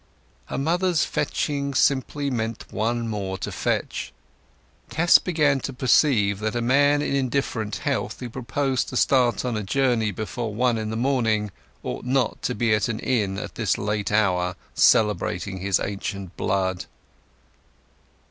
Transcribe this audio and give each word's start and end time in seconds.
Her 0.47 0.57
mother's 0.57 1.05
fetching 1.05 1.75
simply 1.75 2.31
meant 2.31 2.65
one 2.71 3.07
more 3.07 3.37
to 3.37 3.51
fetch. 3.51 4.11
Tess 4.89 5.19
began 5.19 5.59
to 5.59 5.73
perceive 5.73 6.39
that 6.39 6.55
a 6.55 6.59
man 6.61 7.03
in 7.03 7.13
indifferent 7.15 7.75
health, 7.75 8.19
who 8.19 8.27
proposed 8.27 8.89
to 8.89 8.97
start 8.97 9.45
on 9.45 9.55
a 9.55 9.61
journey 9.61 10.09
before 10.09 10.55
one 10.55 10.79
in 10.79 10.89
the 10.89 10.95
morning, 10.97 11.51
ought 11.83 12.03
not 12.03 12.41
to 12.41 12.55
be 12.55 12.73
at 12.73 12.87
an 12.89 12.97
inn 12.97 13.37
at 13.37 13.53
this 13.53 13.77
late 13.77 14.11
hour 14.11 14.55
celebrating 14.73 15.59
his 15.59 15.79
ancient 15.79 16.35
blood. 16.35 16.85